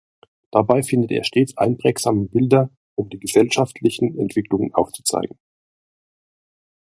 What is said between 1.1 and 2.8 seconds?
er stets einprägsame Bilder,